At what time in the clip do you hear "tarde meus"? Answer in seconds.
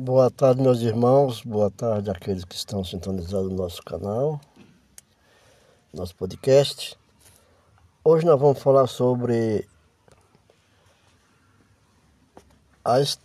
0.30-0.80